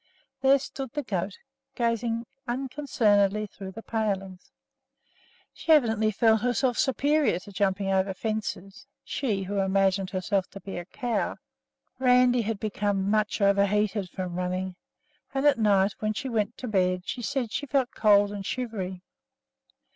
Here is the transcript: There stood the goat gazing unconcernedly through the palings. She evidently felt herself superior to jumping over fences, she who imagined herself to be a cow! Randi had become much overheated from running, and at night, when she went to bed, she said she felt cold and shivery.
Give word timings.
There 0.41 0.57
stood 0.57 0.93
the 0.93 1.03
goat 1.03 1.37
gazing 1.75 2.25
unconcernedly 2.47 3.45
through 3.45 3.73
the 3.73 3.83
palings. 3.83 4.49
She 5.53 5.71
evidently 5.71 6.09
felt 6.09 6.41
herself 6.41 6.79
superior 6.79 7.37
to 7.37 7.51
jumping 7.51 7.89
over 7.91 8.11
fences, 8.15 8.87
she 9.03 9.43
who 9.43 9.59
imagined 9.59 10.09
herself 10.09 10.47
to 10.53 10.59
be 10.59 10.79
a 10.79 10.85
cow! 10.85 11.35
Randi 11.99 12.41
had 12.41 12.59
become 12.59 13.11
much 13.11 13.41
overheated 13.41 14.09
from 14.09 14.33
running, 14.37 14.75
and 15.35 15.45
at 15.45 15.59
night, 15.59 15.93
when 15.99 16.13
she 16.13 16.29
went 16.29 16.57
to 16.57 16.67
bed, 16.67 17.03
she 17.07 17.21
said 17.21 17.51
she 17.51 17.67
felt 17.67 17.91
cold 17.91 18.31
and 18.31 18.43
shivery. 18.43 19.03